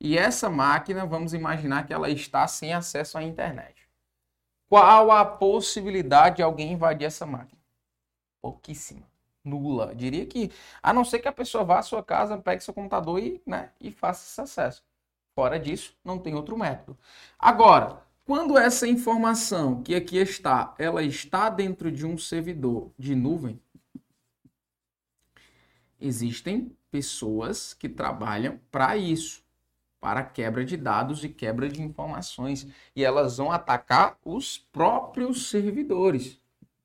E 0.00 0.16
essa 0.16 0.48
máquina, 0.48 1.06
vamos 1.06 1.34
imaginar 1.34 1.86
que 1.86 1.92
ela 1.92 2.10
está 2.10 2.46
sem 2.48 2.72
acesso 2.72 3.16
à 3.18 3.22
internet. 3.22 3.86
Qual 4.68 5.10
a 5.10 5.24
possibilidade 5.24 6.36
de 6.36 6.42
alguém 6.42 6.72
invadir 6.72 7.06
essa 7.06 7.24
máquina? 7.24 7.60
Pouquíssima. 8.42 9.06
Nula. 9.44 9.94
Diria 9.94 10.26
que, 10.26 10.50
a 10.82 10.92
não 10.92 11.04
ser 11.04 11.20
que 11.20 11.28
a 11.28 11.32
pessoa 11.32 11.64
vá 11.64 11.78
à 11.78 11.82
sua 11.82 12.02
casa, 12.02 12.36
pegue 12.36 12.64
seu 12.64 12.74
computador 12.74 13.20
e, 13.20 13.40
né, 13.46 13.70
e 13.80 13.92
faça 13.92 14.24
esse 14.26 14.40
acesso. 14.40 14.84
Fora 15.34 15.58
disso, 15.58 15.94
não 16.04 16.18
tem 16.18 16.34
outro 16.34 16.58
método. 16.58 16.98
Agora, 17.38 18.02
quando 18.24 18.58
essa 18.58 18.88
informação 18.88 19.82
que 19.82 19.94
aqui 19.94 20.16
está, 20.16 20.74
ela 20.78 21.02
está 21.02 21.48
dentro 21.48 21.92
de 21.92 22.04
um 22.04 22.18
servidor 22.18 22.90
de 22.98 23.14
nuvem, 23.14 23.60
existem 26.00 26.70
pessoas 26.90 27.74
que 27.74 27.88
trabalham 27.88 28.58
para 28.70 28.96
isso, 28.96 29.42
para 30.00 30.22
quebra 30.22 30.64
de 30.64 30.76
dados 30.76 31.24
e 31.24 31.28
quebra 31.28 31.68
de 31.68 31.82
informações. 31.82 32.66
E 32.94 33.04
elas 33.04 33.36
vão 33.36 33.50
atacar 33.50 34.18
os 34.24 34.58
próprios 34.72 35.50
servidores. 35.50 36.40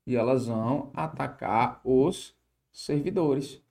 E 0.06 0.16
elas 0.16 0.48
vão 0.48 0.92
atacar 0.94 1.80
os 1.84 2.36
servidores. 2.72 3.62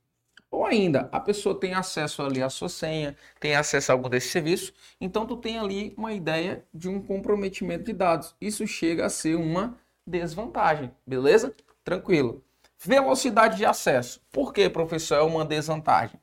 Ou 0.50 0.66
ainda, 0.66 1.09
a 1.12 1.20
pessoa 1.20 1.54
tem 1.54 1.75
acesso 1.75 2.23
ali 2.23 2.42
à 2.42 2.50
sua 2.50 2.68
senha, 2.68 3.16
tem 3.38 3.54
acesso 3.54 3.92
a 3.92 3.94
algum 3.94 4.09
desses 4.09 4.32
serviços, 4.32 4.73
então 5.00 5.25
tu 5.25 5.37
tem 5.37 5.59
ali 5.59 5.94
uma 5.97 6.12
ideia 6.12 6.64
de 6.75 6.88
um 6.88 7.00
comprometimento 7.00 7.85
de 7.85 7.92
dados. 7.92 8.35
Isso 8.40 8.66
chega 8.66 9.06
a 9.06 9.11
ser 9.11 9.37
uma 9.37 9.78
desvantagem, 10.04 10.90
beleza? 11.06 11.54
Tranquilo. 11.85 12.42
Velocidade 12.83 13.59
de 13.59 13.67
acesso. 13.67 14.23
Por 14.31 14.55
que, 14.55 14.71
professor, 14.71 15.17
é 15.17 15.23
uma 15.23 15.45
desvantagem? 15.45 16.19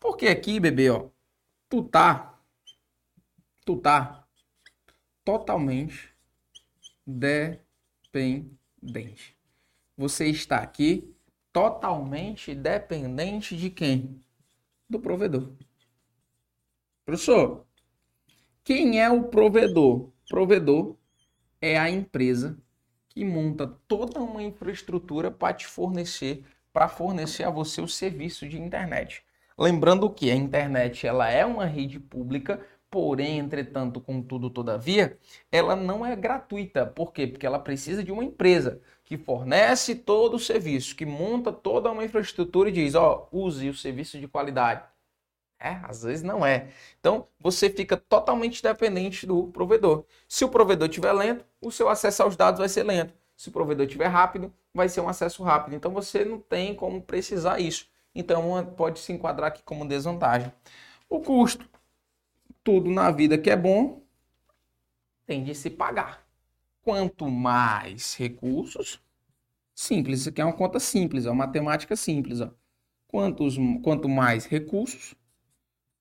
Porque 0.00 0.26
aqui, 0.26 0.58
bebê, 0.58 0.90
ó, 0.90 1.08
tu 1.68 1.84
tá, 1.84 2.40
tu 3.64 3.76
tá 3.76 4.26
totalmente 5.24 6.12
dependente. 7.06 8.50
Você 9.96 10.26
está 10.26 10.56
aqui 10.56 11.14
totalmente 11.52 12.52
dependente 12.52 13.56
de 13.56 13.70
quem? 13.70 14.20
Do 14.90 14.98
provedor. 14.98 15.52
Professor, 17.04 17.64
quem 18.64 19.00
é 19.00 19.08
o 19.08 19.24
provedor? 19.24 20.10
Provedor 20.28 20.96
é 21.60 21.78
a 21.78 21.88
empresa 21.88 22.58
que 23.12 23.24
monta 23.24 23.66
toda 23.86 24.20
uma 24.20 24.42
infraestrutura 24.42 25.30
para 25.30 25.52
te 25.52 25.66
fornecer, 25.66 26.44
para 26.72 26.88
fornecer 26.88 27.44
a 27.44 27.50
você 27.50 27.82
o 27.82 27.88
serviço 27.88 28.48
de 28.48 28.58
internet. 28.58 29.22
Lembrando 29.58 30.08
que 30.08 30.30
a 30.30 30.34
internet 30.34 31.06
ela 31.06 31.30
é 31.30 31.44
uma 31.44 31.66
rede 31.66 32.00
pública, 32.00 32.64
porém, 32.90 33.38
entretanto, 33.38 34.00
contudo, 34.00 34.48
todavia, 34.48 35.18
ela 35.50 35.76
não 35.76 36.04
é 36.06 36.16
gratuita. 36.16 36.86
Por 36.86 37.12
quê? 37.12 37.26
Porque 37.26 37.46
ela 37.46 37.58
precisa 37.58 38.02
de 38.02 38.10
uma 38.10 38.24
empresa 38.24 38.80
que 39.04 39.18
fornece 39.18 39.94
todo 39.94 40.34
o 40.34 40.40
serviço, 40.40 40.96
que 40.96 41.04
monta 41.04 41.52
toda 41.52 41.90
uma 41.90 42.04
infraestrutura 42.04 42.70
e 42.70 42.72
diz, 42.72 42.94
ó, 42.94 43.28
oh, 43.30 43.44
use 43.44 43.68
o 43.68 43.74
serviço 43.74 44.18
de 44.18 44.26
qualidade. 44.26 44.84
É, 45.64 45.78
às 45.84 46.02
vezes 46.02 46.24
não 46.24 46.44
é. 46.44 46.70
Então, 46.98 47.28
você 47.38 47.70
fica 47.70 47.96
totalmente 47.96 48.60
dependente 48.60 49.24
do 49.24 49.46
provedor. 49.46 50.04
Se 50.26 50.44
o 50.44 50.48
provedor 50.48 50.88
estiver 50.88 51.12
lento, 51.12 51.44
o 51.60 51.70
seu 51.70 51.88
acesso 51.88 52.24
aos 52.24 52.34
dados 52.34 52.58
vai 52.58 52.68
ser 52.68 52.82
lento. 52.82 53.14
Se 53.36 53.48
o 53.48 53.52
provedor 53.52 53.86
estiver 53.86 54.08
rápido, 54.08 54.52
vai 54.74 54.88
ser 54.88 55.00
um 55.00 55.08
acesso 55.08 55.44
rápido. 55.44 55.76
Então, 55.76 55.92
você 55.92 56.24
não 56.24 56.40
tem 56.40 56.74
como 56.74 57.00
precisar 57.00 57.60
isso. 57.60 57.86
Então, 58.12 58.74
pode 58.76 58.98
se 58.98 59.12
enquadrar 59.12 59.48
aqui 59.48 59.62
como 59.62 59.86
desvantagem. 59.86 60.52
O 61.08 61.20
custo. 61.20 61.64
Tudo 62.64 62.90
na 62.90 63.12
vida 63.12 63.38
que 63.38 63.50
é 63.50 63.56
bom 63.56 64.02
tem 65.24 65.44
de 65.44 65.54
se 65.54 65.70
pagar. 65.70 66.26
Quanto 66.82 67.30
mais 67.30 68.16
recursos, 68.16 69.00
simples. 69.72 70.20
Isso 70.20 70.28
aqui 70.30 70.40
é 70.40 70.44
uma 70.44 70.52
conta 70.52 70.80
simples, 70.80 71.24
é 71.24 71.30
uma 71.30 71.46
matemática 71.46 71.94
simples. 71.94 72.40
Ó. 72.40 72.50
Quantos, 73.06 73.56
quanto 73.82 74.08
mais 74.08 74.44
recursos, 74.44 75.14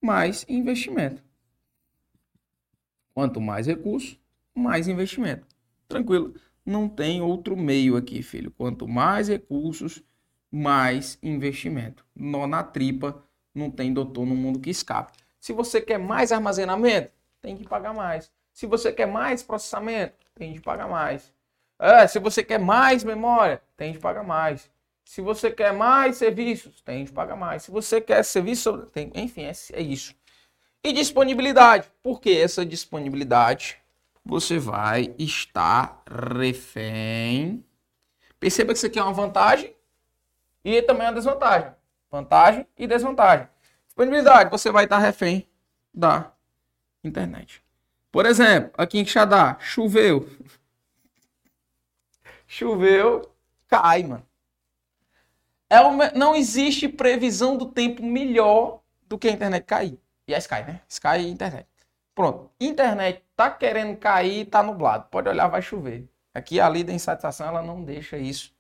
mais 0.02 0.46
investimento. 0.50 1.24
Quanto 3.14 3.40
mais 3.40 3.68
recursos, 3.68 4.20
mais 4.56 4.88
investimento. 4.88 5.46
Tranquilo. 5.88 6.34
Não 6.66 6.88
tem 6.88 7.22
outro 7.22 7.56
meio 7.56 7.96
aqui, 7.96 8.24
filho. 8.24 8.52
Quanto 8.52 8.88
mais 8.88 9.28
recursos, 9.28 10.04
mais 10.50 11.18
investimento. 11.22 12.06
Nó 12.16 12.48
na 12.48 12.64
tripa, 12.64 13.24
não 13.54 13.70
tem 13.70 13.94
doutor 13.94 14.26
no 14.26 14.36
mundo 14.36 14.60
que 14.60 14.70
escape. 14.70 15.18
Se 15.40 15.54
você 15.54 15.82
quer 15.82 15.98
mais 15.98 16.32
armazenamento, 16.32 17.12
tem 17.42 17.58
que 17.58 17.68
pagar 17.68 17.94
mais. 17.94 18.32
Se 18.54 18.66
você 18.66 18.92
quer 18.92 19.08
mais 19.08 19.42
processamento, 19.42 20.16
tem 20.36 20.54
de 20.54 20.62
pagar 20.62 20.88
mais. 20.88 21.34
É, 21.80 22.06
se 22.06 22.20
você 22.20 22.44
quer 22.44 22.60
mais 22.60 23.04
memória, 23.04 23.62
tem 23.76 23.92
de 23.92 24.00
pagar 24.00 24.24
mais. 24.24 24.70
Se 25.12 25.20
você 25.20 25.52
quer 25.52 25.74
mais 25.74 26.16
serviços, 26.16 26.80
tem 26.80 27.04
de 27.04 27.12
pagar 27.12 27.36
mais. 27.36 27.64
Se 27.64 27.70
você 27.70 28.00
quer 28.00 28.24
serviço, 28.24 28.78
tem, 28.94 29.12
enfim, 29.14 29.42
é, 29.44 29.52
é 29.74 29.82
isso. 29.82 30.16
E 30.82 30.94
disponibilidade. 30.94 31.92
Por 32.02 32.22
que 32.22 32.32
essa 32.32 32.66
disponibilidade? 32.66 33.78
Você 34.24 34.58
vai 34.58 35.14
estar 35.20 36.02
refém. 36.10 37.62
Perceba 38.40 38.72
que 38.72 38.78
isso 38.78 38.86
aqui 38.86 39.00
é 39.00 39.04
uma 39.04 39.12
vantagem 39.12 39.76
e 40.64 40.82
também 40.82 41.08
uma 41.08 41.14
desvantagem. 41.14 41.74
Vantagem 42.10 42.66
e 42.78 42.88
desvantagem. 42.88 43.50
Disponibilidade, 43.88 44.50
você 44.50 44.72
vai 44.72 44.86
estar 44.86 44.98
refém 44.98 45.46
da 45.94 46.32
internet. 47.04 47.62
Por 48.14 48.26
exemplo, 48.26 48.72
aqui 48.78 48.98
em 48.98 49.06
Xadá, 49.06 49.58
choveu. 49.60 50.30
Choveu, 52.48 53.30
cai, 53.68 54.04
mano. 54.04 54.31
É 55.72 55.80
uma, 55.80 56.12
não 56.12 56.36
existe 56.36 56.90
previsão 56.90 57.56
do 57.56 57.66
tempo 57.66 58.04
melhor 58.04 58.82
do 59.08 59.18
que 59.18 59.30
a 59.30 59.32
internet 59.32 59.64
cair. 59.64 59.98
E 60.28 60.36
a 60.36 60.38
Sky, 60.38 60.64
né? 60.68 60.82
Sky 60.90 61.20
e 61.20 61.30
internet. 61.30 61.66
Pronto. 62.14 62.52
Internet 62.60 63.24
tá 63.38 63.50
querendo 63.50 63.96
cair, 63.96 64.48
tá 64.48 64.62
nublado. 64.62 65.08
Pode 65.10 65.30
olhar, 65.30 65.48
vai 65.48 65.62
chover. 65.62 66.10
Aqui 66.34 66.60
a 66.60 66.68
lei 66.68 66.84
da 66.84 66.92
insatisfação, 66.92 67.48
ela 67.48 67.62
não 67.62 67.86
deixa 67.86 68.18
isso 68.18 68.54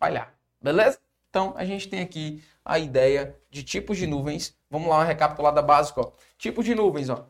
falhar. 0.00 0.32
Beleza? 0.58 0.98
Então, 1.28 1.52
a 1.54 1.66
gente 1.66 1.86
tem 1.86 2.00
aqui 2.00 2.42
a 2.64 2.78
ideia 2.78 3.36
de 3.50 3.62
tipos 3.62 3.98
de 3.98 4.06
nuvens. 4.06 4.56
Vamos 4.70 4.88
lá, 4.88 4.96
uma 4.96 5.04
recapitulada 5.04 5.60
básica. 5.60 6.00
Tipos 6.38 6.64
de 6.64 6.74
nuvens, 6.74 7.10
ó. 7.10 7.26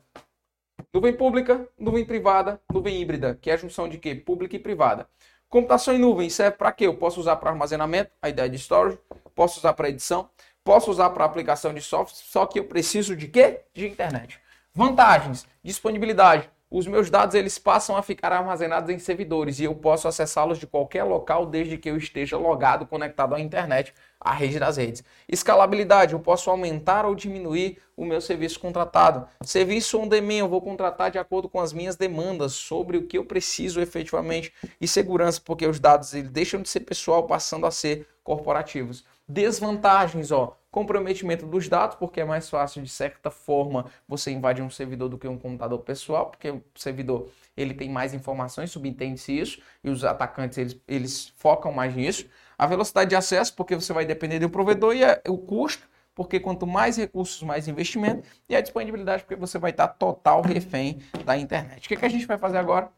Nuvem 0.95 1.13
pública, 1.13 1.69
nuvem 1.77 2.05
privada, 2.05 2.61
nuvem 2.73 3.01
híbrida, 3.01 3.35
que 3.35 3.51
é 3.51 3.55
a 3.55 3.57
junção 3.57 3.89
de 3.89 3.99
quê? 3.99 4.15
Pública 4.15 4.55
e 4.55 4.61
privada. 4.61 5.09
Computação 5.49 5.95
em 5.95 5.99
nuvem 5.99 6.29
serve 6.29 6.59
para 6.59 6.73
quê? 6.73 6.87
Eu 6.87 6.95
posso 6.95 7.19
usar 7.19 7.37
para 7.37 7.51
armazenamento, 7.51 8.11
a 8.21 8.29
ideia 8.29 8.51
de 8.51 8.57
storage, 8.57 8.99
posso 9.35 9.59
usar 9.59 9.73
para 9.73 9.89
edição, 9.89 10.29
posso 10.63 10.91
usar 10.91 11.09
para 11.11 11.25
aplicação 11.25 11.73
de 11.73 11.81
software, 11.81 12.23
só 12.23 12.45
que 12.45 12.59
eu 12.59 12.65
preciso 12.65 13.17
de 13.17 13.29
quê? 13.29 13.63
De 13.73 13.87
internet. 13.89 14.39
Vantagens, 14.75 15.47
disponibilidade. 15.63 16.51
Os 16.71 16.87
meus 16.87 17.09
dados 17.09 17.35
eles 17.35 17.59
passam 17.59 17.97
a 17.97 18.03
ficar 18.03 18.31
armazenados 18.31 18.91
em 18.91 18.99
servidores 18.99 19.59
e 19.59 19.65
eu 19.65 19.75
posso 19.75 20.07
acessá-los 20.07 20.59
de 20.59 20.67
qualquer 20.67 21.03
local 21.03 21.47
desde 21.47 21.79
que 21.79 21.89
eu 21.89 21.97
esteja 21.97 22.37
logado, 22.37 22.87
conectado 22.87 23.35
à 23.35 23.41
internet 23.41 23.95
a 24.21 24.35
rede 24.35 24.59
das 24.59 24.77
redes. 24.77 25.03
Escalabilidade, 25.27 26.13
eu 26.13 26.21
posso 26.21 26.51
aumentar 26.51 27.07
ou 27.07 27.15
diminuir 27.15 27.79
o 27.97 28.05
meu 28.05 28.21
serviço 28.21 28.61
contratado. 28.61 29.27
Serviço 29.43 29.99
on 29.99 30.07
demand, 30.07 30.41
eu 30.41 30.49
vou 30.49 30.61
contratar 30.61 31.11
de 31.11 31.19
acordo 31.19 31.49
com 31.49 31.59
as 31.59 31.73
minhas 31.73 31.97
demandas 31.97 32.53
sobre 32.53 32.99
o 32.99 33.07
que 33.07 33.17
eu 33.17 33.25
preciso 33.25 33.81
efetivamente. 33.81 34.53
E 34.79 34.87
segurança, 34.87 35.41
porque 35.43 35.67
os 35.67 35.81
dados 35.81 36.13
eles 36.13 36.31
deixam 36.31 36.61
de 36.61 36.69
ser 36.69 36.81
pessoal 36.81 37.23
passando 37.23 37.65
a 37.65 37.71
ser 37.71 38.07
corporativos. 38.23 39.07
Desvantagens, 39.27 40.31
ó, 40.31 40.58
comprometimento 40.71 41.47
dos 41.47 41.69
dados, 41.69 41.97
porque 41.97 42.21
é 42.21 42.25
mais 42.25 42.49
fácil 42.49 42.83
de 42.83 42.89
certa 42.89 43.31
forma 43.31 43.87
você 44.07 44.31
invadir 44.31 44.63
um 44.63 44.71
servidor 44.71 45.09
do 45.09 45.19
que 45.19 45.27
um 45.27 45.39
computador 45.39 45.79
pessoal, 45.81 46.31
porque 46.31 46.51
o 46.51 46.63
servidor 46.75 47.31
ele 47.57 47.75
tem 47.75 47.89
mais 47.91 48.13
informações, 48.15 48.71
subentende-se 48.71 49.39
isso, 49.39 49.63
e 49.83 49.91
os 49.91 50.05
atacantes 50.05 50.59
eles, 50.59 50.81
eles 50.87 51.29
focam 51.37 51.73
mais 51.73 51.95
nisso. 51.95 52.29
A 52.57 52.67
velocidade 52.67 53.11
de 53.11 53.17
acesso, 53.17 53.55
porque 53.55 53.75
você 53.75 53.93
vai 53.93 54.05
depender 54.05 54.39
do 54.39 54.51
provedor, 54.51 54.95
e 54.95 55.03
o 55.29 55.39
custo, 55.39 55.89
porque 56.15 56.41
quanto 56.41 56.67
mais 56.67 56.97
recursos, 56.97 57.43
mais 57.43 57.69
investimento, 57.69 58.29
e 58.49 58.57
a 58.57 58.61
disponibilidade, 58.61 59.23
porque 59.23 59.37
você 59.37 59.59
vai 59.59 59.71
estar 59.71 59.89
total 59.89 60.43
refém 60.43 61.01
da 61.25 61.37
internet. 61.37 61.87
O 61.87 61.89
que, 61.89 61.97
que 61.97 62.05
a 62.05 62.09
gente 62.09 62.27
vai 62.27 62.37
fazer 62.37 62.59
agora? 62.59 62.91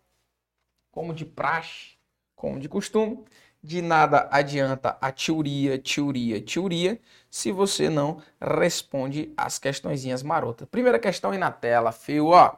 Como 0.91 1.15
de 1.15 1.25
praxe, 1.25 1.99
como 2.35 2.59
de 2.59 2.69
costume, 2.69 3.23
de 3.63 3.83
nada 3.83 4.29
adianta 4.31 4.97
a 5.01 5.13
teoria, 5.13 5.79
teoria, 5.79 6.41
teoria, 6.41 7.01
se 7.31 7.53
você 7.53 7.91
não 7.91 8.23
responde 8.41 9.33
as 9.37 9.59
questõezinhas 9.59 10.23
marotas. 10.23 10.67
Primeira 10.69 10.99
questão 10.99 11.31
aí 11.31 11.39
na 11.39 11.53
tela, 11.53 11.93
fio, 11.93 12.29
ó. 12.29 12.57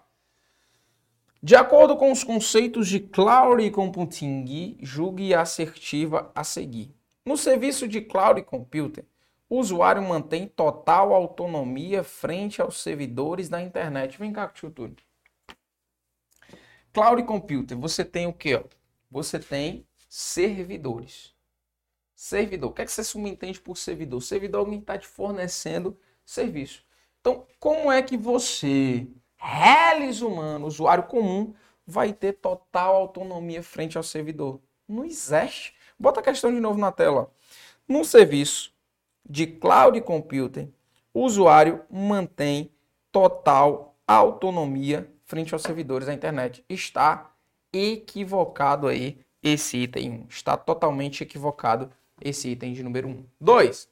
De 1.42 1.56
acordo 1.56 1.96
com 1.96 2.12
os 2.12 2.22
conceitos 2.22 2.86
de 2.86 3.00
Cloud 3.00 3.68
Computing, 3.72 4.78
julgue 4.80 5.34
a 5.34 5.40
assertiva 5.40 6.30
a 6.34 6.44
seguir. 6.44 6.94
No 7.26 7.36
serviço 7.36 7.88
de 7.88 8.00
Cloud 8.00 8.40
Computing, 8.42 9.02
o 9.48 9.58
usuário 9.58 10.00
mantém 10.02 10.46
total 10.46 11.12
autonomia 11.12 12.04
frente 12.04 12.62
aos 12.62 12.80
servidores 12.80 13.48
da 13.48 13.60
internet. 13.60 14.18
Vem 14.18 14.32
cá, 14.32 14.46
Tio 14.48 14.72
Cloud 16.92 17.22
Computing, 17.24 17.80
você 17.80 18.04
tem 18.04 18.26
o 18.26 18.32
que? 18.32 18.64
Você 19.10 19.38
tem 19.38 19.84
servidores. 20.14 21.34
Servidor. 22.14 22.70
O 22.70 22.74
que, 22.74 22.82
é 22.82 22.84
que 22.84 22.92
você 22.92 23.02
subentende 23.02 23.58
por 23.58 23.78
servidor? 23.78 24.20
Servidor 24.20 24.58
é 24.58 24.60
alguém 24.60 24.78
está 24.78 24.98
te 24.98 25.06
fornecendo 25.06 25.98
serviço. 26.22 26.84
Então, 27.18 27.46
como 27.58 27.90
é 27.90 28.02
que 28.02 28.18
você 28.18 29.06
reles 29.38 30.20
humano, 30.20 30.66
usuário 30.66 31.04
comum, 31.04 31.54
vai 31.86 32.12
ter 32.12 32.34
total 32.34 32.94
autonomia 32.94 33.62
frente 33.62 33.96
ao 33.96 34.02
servidor. 34.02 34.60
Não 34.86 35.02
existe. 35.02 35.74
Bota 35.98 36.20
a 36.20 36.22
questão 36.22 36.52
de 36.52 36.60
novo 36.60 36.78
na 36.78 36.92
tela. 36.92 37.32
Num 37.88 38.04
serviço 38.04 38.70
de 39.24 39.46
cloud 39.46 39.98
computing, 40.02 40.70
o 41.14 41.22
usuário 41.22 41.86
mantém 41.90 42.70
total 43.10 43.96
autonomia 44.06 45.10
frente 45.24 45.54
aos 45.54 45.62
servidores 45.62 46.06
da 46.06 46.12
internet. 46.12 46.62
Está 46.68 47.34
equivocado 47.72 48.86
aí 48.86 49.18
esse 49.42 49.78
item 49.78 50.10
1. 50.10 50.26
Está 50.28 50.56
totalmente 50.56 51.22
equivocado 51.22 51.90
esse 52.20 52.50
item 52.50 52.72
de 52.72 52.82
número 52.82 53.08
1. 53.08 53.24
2. 53.40 53.88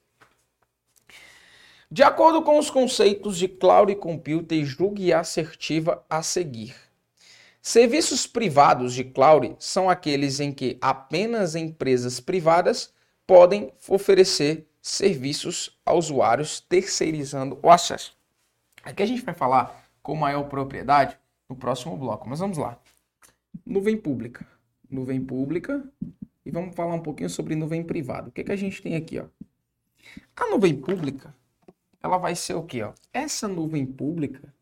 De 1.90 2.04
acordo 2.04 2.42
com 2.42 2.59
os 2.59 2.71
conceitos 2.71 3.37
de 3.37 3.49
Cloud 3.49 3.95
Computing, 3.97 4.64
julgue 4.64 5.12
assertiva 5.12 6.04
a 6.09 6.23
seguir. 6.23 6.76
Serviços 7.61 8.26
privados 8.26 8.95
de 8.95 9.04
cloud 9.04 9.54
são 9.59 9.90
aqueles 9.90 10.40
em 10.40 10.52
que 10.52 10.78
apenas 10.80 11.54
empresas 11.54 12.21
privadas 12.21 12.95
podem 13.26 13.73
oferecer 13.88 14.66
serviços 14.80 15.78
a 15.85 15.92
usuários 15.92 16.61
terceirizando 16.61 17.59
o 17.62 17.71
acesso. 17.71 18.16
Aqui 18.83 19.02
a 19.02 19.07
gente 19.07 19.23
vai 19.23 19.35
falar 19.35 19.85
com 20.02 20.14
maior 20.14 20.45
propriedade 20.45 21.19
no 21.49 21.57
próximo 21.57 21.97
bloco, 21.97 22.28
mas 22.28 22.38
vamos 22.38 22.57
lá. 22.57 22.78
Nuvem 23.66 23.97
pública. 23.97 24.47
Nuvem 24.90 25.25
pública. 25.25 25.88
E 26.44 26.50
vamos 26.50 26.75
falar 26.75 26.94
um 26.94 27.02
pouquinho 27.02 27.30
sobre 27.30 27.54
nuvem 27.54 27.82
privada. 27.82 28.28
O 28.28 28.32
que, 28.32 28.42
que 28.42 28.52
a 28.52 28.56
gente 28.56 28.82
tem 28.82 28.97
aqui? 28.97 29.18
Ó? 29.18 29.26
A 30.37 30.50
nuvem 30.50 30.75
pública, 30.75 31.35
ela 32.02 32.18
vai 32.18 32.35
ser 32.35 32.54
o 32.54 32.62
quê? 32.62 32.82
Ó? 32.82 32.92
Essa 33.12 33.47
nuvem 33.47 33.87
pública, 33.87 34.52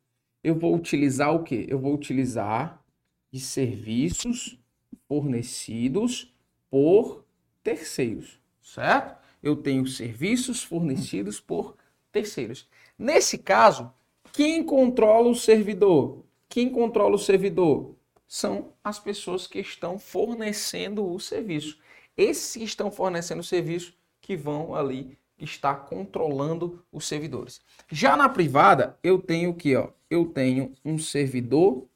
eu 0.42 0.54
vou 0.54 0.74
utilizar 0.74 1.34
o 1.34 1.42
quê? 1.42 1.66
Eu 1.68 1.78
vou 1.78 1.94
utilizar 1.94 2.82
de 3.30 3.40
serviços 3.40 4.58
fornecidos 5.06 6.34
por 6.70 7.24
terceiros, 7.62 8.40
certo? 8.62 9.16
Eu 9.42 9.56
tenho 9.56 9.86
serviços 9.86 10.62
fornecidos 10.62 11.40
por 11.40 11.76
terceiros. 12.10 12.68
Nesse 12.98 13.38
caso, 13.38 13.92
quem 14.32 14.64
controla 14.64 15.28
o 15.28 15.34
servidor? 15.34 16.24
Quem 16.48 16.68
controla 16.70 17.14
o 17.14 17.18
servidor? 17.18 17.94
São 18.28 18.74
as 18.84 18.98
pessoas 18.98 19.46
que 19.46 19.58
estão 19.58 19.98
fornecendo 19.98 21.10
o 21.10 21.18
serviço. 21.18 21.78
Esses 22.16 22.56
que 22.56 22.64
estão 22.64 22.90
fornecendo 22.90 23.40
o 23.40 23.44
serviço 23.44 23.94
que 24.20 24.36
vão 24.36 24.74
ali 24.74 25.18
estar 25.38 25.74
controlando 25.86 26.84
os 26.92 27.06
servidores. 27.06 27.60
Já 27.90 28.16
na 28.16 28.28
privada, 28.28 28.98
eu 29.02 29.18
tenho 29.18 29.50
o 29.50 29.54
que? 29.54 29.72
Eu 30.10 30.26
tenho 30.26 30.74
um 30.84 30.98
servidor 30.98 31.86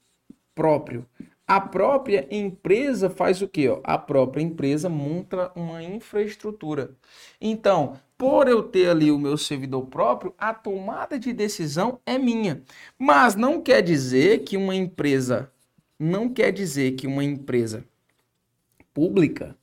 próprio. 0.54 1.06
A 1.46 1.60
própria 1.60 2.26
empresa 2.30 3.10
faz 3.10 3.42
o 3.42 3.48
quê? 3.48 3.68
A 3.84 3.98
própria 3.98 4.42
empresa 4.42 4.88
monta 4.88 5.52
uma 5.54 5.82
infraestrutura. 5.82 6.96
Então, 7.40 7.98
por 8.16 8.48
eu 8.48 8.62
ter 8.62 8.88
ali 8.88 9.10
o 9.10 9.18
meu 9.18 9.36
servidor 9.36 9.84
próprio, 9.86 10.32
a 10.38 10.54
tomada 10.54 11.18
de 11.18 11.32
decisão 11.32 12.00
é 12.06 12.16
minha. 12.16 12.62
Mas 12.98 13.34
não 13.34 13.60
quer 13.60 13.82
dizer 13.82 14.44
que 14.44 14.56
uma 14.56 14.74
empresa, 14.74 15.52
não 16.02 16.28
quer 16.28 16.50
dizer 16.52 16.92
que 16.92 17.06
uma 17.06 17.22
empresa 17.22 17.84
pública, 18.92 19.56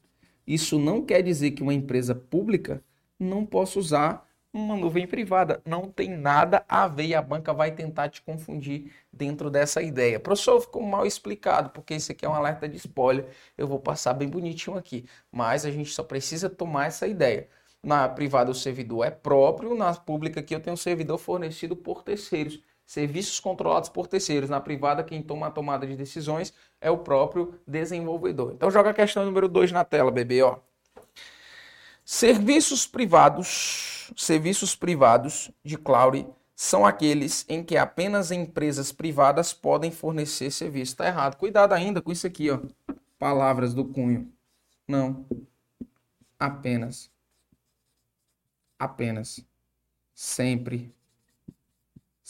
isso 0.48 0.79
não 0.79 1.03
quer 1.03 1.22
dizer 1.22 1.51
que 1.51 1.62
uma 1.62 1.74
empresa 1.74 2.15
pública 2.15 2.81
não 3.19 3.46
possa 3.46 3.77
usar 3.77 4.25
uma 4.53 4.75
nuvem 4.75 5.05
privada. 5.05 5.62
Não 5.65 5.91
tem 5.91 6.10
nada 6.10 6.63
a 6.67 6.88
ver 6.88 7.08
e 7.08 7.13
a 7.13 7.22
banca 7.22 7.53
vai 7.53 7.72
tentar 7.72 8.08
te 8.08 8.22
confundir 8.22 8.91
dentro 9.12 9.50
dessa 9.51 9.81
ideia. 9.81 10.19
Professor, 10.19 10.62
ficou 10.62 10.81
mal 10.81 11.05
explicado, 11.05 11.72
porque 11.72 11.93
isso 11.93 12.12
aqui 12.12 12.25
é 12.25 12.29
um 12.29 12.34
alerta 12.34 12.69
de 12.69 12.77
spoiler. 12.77 13.27
Eu 13.58 13.67
vou 13.67 13.79
passar 13.79 14.13
bem 14.13 14.29
bonitinho 14.29 14.77
aqui. 14.77 15.05
Mas 15.31 15.65
a 15.65 15.72
gente 15.72 15.91
só 15.91 16.03
precisa 16.03 16.50
tomar 16.50 16.88
essa 16.88 17.05
ideia. 17.05 17.50
Na 17.84 18.08
privada 18.08 18.50
o 18.50 18.55
servidor 18.55 19.05
é 19.05 19.12
próprio, 19.12 19.75
na 19.75 19.93
pública 19.93 20.39
aqui 20.39 20.55
eu 20.55 20.60
tenho 20.60 20.74
um 20.74 20.77
servidor 20.77 21.17
fornecido 21.17 21.75
por 21.75 22.01
terceiros. 22.03 22.62
Serviços 22.89 23.39
controlados 23.39 23.88
por 23.88 24.08
terceiros. 24.08 24.50
Na 24.50 24.60
privada, 24.60 25.03
quem 25.03 25.22
toma 25.22 25.46
a 25.46 25.51
tomada 25.51 25.86
de 25.86 25.96
decisões 25.96 26.52
é 26.82 26.89
o 26.89 26.97
próprio 26.97 27.54
desenvolvedor. 27.67 28.52
Então 28.54 28.71
joga 28.71 28.89
a 28.89 28.93
questão 28.95 29.23
número 29.23 29.47
2 29.47 29.71
na 29.71 29.86
tela, 29.86 30.10
bebê, 30.10 30.41
ó. 30.41 30.58
Serviços 32.04 32.88
privados, 32.88 34.12
serviços 34.17 34.75
privados 34.75 35.52
de 35.63 35.78
cloud 35.78 36.25
são 36.56 36.84
aqueles 36.84 37.45
em 37.47 37.63
que 37.63 37.78
apenas 37.78 38.32
empresas 38.32 38.91
privadas 38.91 39.54
podem 39.54 39.91
fornecer 39.91 40.49
serviço. 40.49 40.93
Está 40.93 41.06
errado. 41.06 41.36
Cuidado 41.36 41.73
ainda 41.73 42.02
com 42.02 42.12
isso 42.12 42.25
aqui, 42.25 42.49
ó. 42.49 42.60
Palavras 43.19 43.71
do 43.71 43.86
cunho. 43.86 44.34
Não. 44.88 45.28
Apenas. 46.39 47.12
Apenas. 48.80 49.45
Sempre. 50.12 50.91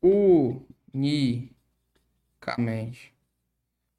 Uni 0.00 1.52
unicamente. 2.40 3.12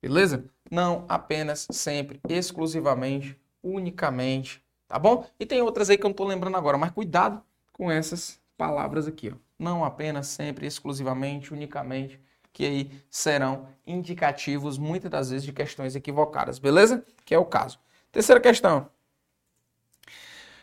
Beleza? 0.02 0.46
Não 0.72 1.06
apenas, 1.10 1.68
sempre, 1.70 2.22
exclusivamente, 2.30 3.38
unicamente, 3.62 4.63
tá 4.88 4.98
bom? 4.98 5.28
E 5.38 5.46
tem 5.46 5.62
outras 5.62 5.89
aí 5.89 5.98
que 5.98 6.06
eu 6.06 6.10
não 6.10 6.16
tô 6.16 6.24
lembrando 6.24 6.56
agora, 6.56 6.78
mas 6.78 6.92
cuidado 6.92 7.44
com 7.74 7.92
essas 7.92 8.39
palavras 8.58 9.06
aqui, 9.06 9.32
ó. 9.32 9.36
Não 9.60 9.84
apenas, 9.84 10.28
sempre, 10.28 10.66
exclusivamente, 10.66 11.54
unicamente, 11.54 12.22
que 12.54 12.66
aí 12.66 13.04
serão 13.10 13.68
indicativos 13.86 14.78
muitas 14.78 15.12
das 15.12 15.30
vezes 15.30 15.46
de 15.46 15.52
questões 15.52 15.94
equivocadas, 15.94 16.58
beleza? 16.58 17.06
Que 17.26 17.36
é 17.36 17.38
o 17.38 17.46
caso. 17.46 17.84
Terceira 18.13 18.39
questão. 18.39 18.91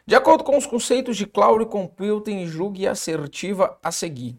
De 0.07 0.15
acordo 0.15 0.45
com 0.45 0.57
os 0.57 0.67
conceitos 0.67 1.17
de 1.17 1.27
Cloud 1.27 1.67
Computing, 1.67 2.47
julgue 2.47 2.87
assertiva 2.87 3.77
a 3.83 3.91
seguir. 3.91 4.39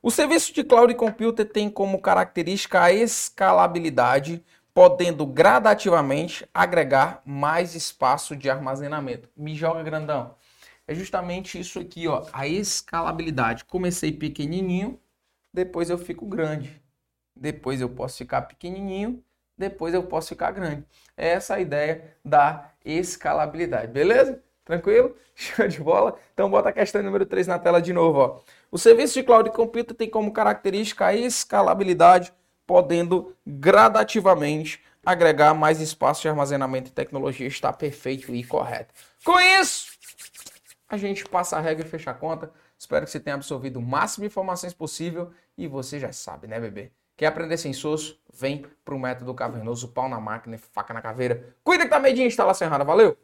O 0.00 0.12
serviço 0.12 0.54
de 0.54 0.62
cloud 0.62 0.94
computer 0.94 1.44
tem 1.44 1.68
como 1.68 2.00
característica 2.00 2.80
a 2.80 2.92
escalabilidade, 2.92 4.44
podendo 4.72 5.26
gradativamente 5.26 6.48
agregar 6.54 7.20
mais 7.26 7.74
espaço 7.74 8.36
de 8.36 8.48
armazenamento. 8.48 9.28
Me 9.36 9.56
joga 9.56 9.82
grandão. 9.82 10.36
É 10.86 10.94
justamente 10.94 11.58
isso 11.58 11.80
aqui, 11.80 12.06
ó, 12.06 12.24
a 12.32 12.46
escalabilidade. 12.46 13.64
Comecei 13.64 14.12
pequenininho, 14.12 15.00
depois 15.52 15.90
eu 15.90 15.98
fico 15.98 16.24
grande. 16.24 16.80
Depois 17.34 17.80
eu 17.80 17.88
posso 17.88 18.18
ficar 18.18 18.42
pequenininho, 18.42 19.20
depois 19.56 19.94
eu 19.94 20.02
posso 20.02 20.28
ficar 20.28 20.50
grande. 20.50 20.84
É 21.16 21.28
essa 21.28 21.54
a 21.54 21.60
ideia 21.60 22.16
da 22.24 22.70
escalabilidade, 22.84 23.88
beleza? 23.88 24.42
Tranquilo? 24.64 25.14
Show 25.34 25.68
de 25.68 25.80
bola? 25.80 26.18
Então 26.34 26.50
bota 26.50 26.68
a 26.68 26.72
questão 26.72 27.02
número 27.02 27.24
3 27.24 27.46
na 27.46 27.58
tela 27.58 27.80
de 27.80 27.92
novo, 27.92 28.18
ó. 28.18 28.40
O 28.70 28.78
serviço 28.78 29.14
de 29.14 29.22
cloud 29.22 29.50
computing 29.50 29.94
tem 29.94 30.10
como 30.10 30.32
característica 30.32 31.06
a 31.06 31.14
escalabilidade, 31.14 32.32
podendo 32.66 33.34
gradativamente 33.46 34.82
agregar 35.04 35.54
mais 35.54 35.80
espaço 35.80 36.22
de 36.22 36.28
armazenamento 36.28 36.90
e 36.90 36.92
tecnologia. 36.92 37.46
Está 37.46 37.72
perfeito 37.72 38.34
e 38.34 38.42
correto. 38.42 38.92
Com 39.24 39.38
isso, 39.40 39.92
a 40.88 40.96
gente 40.96 41.24
passa 41.24 41.56
a 41.56 41.60
regra 41.60 41.86
e 41.86 41.88
fecha 41.88 42.10
a 42.10 42.14
conta. 42.14 42.50
Espero 42.76 43.04
que 43.04 43.10
você 43.10 43.20
tenha 43.20 43.34
absorvido 43.34 43.78
o 43.78 43.82
máximo 43.82 44.22
de 44.22 44.26
informações 44.26 44.74
possível 44.74 45.32
e 45.56 45.66
você 45.68 45.98
já 46.00 46.12
sabe, 46.12 46.46
né, 46.46 46.58
bebê? 46.60 46.90
Quer 47.16 47.26
aprender 47.26 47.56
sem 47.56 47.72
soço? 47.72 48.20
Vem 48.32 48.66
pro 48.84 48.98
método 48.98 49.34
cavernoso, 49.34 49.88
pau 49.88 50.08
na 50.08 50.20
máquina 50.20 50.58
faca 50.58 50.92
na 50.92 51.00
caveira. 51.00 51.56
Cuida 51.64 51.84
que 51.84 51.90
tá 51.90 51.98
medinho 51.98 52.26
instalação 52.26 52.68
errada. 52.68 52.84
Valeu! 52.84 53.16